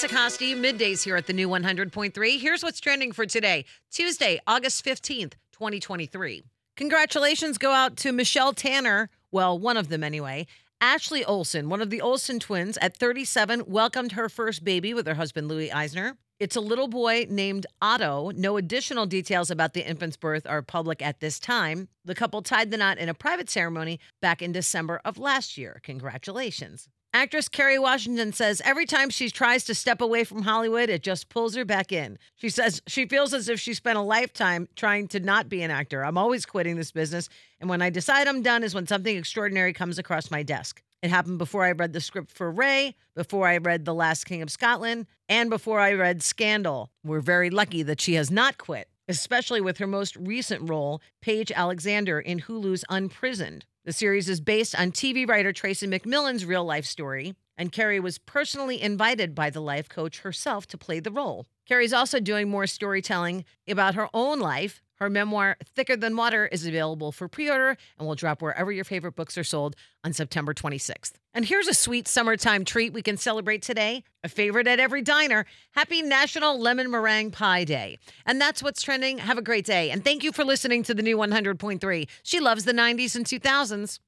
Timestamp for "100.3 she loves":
81.16-82.64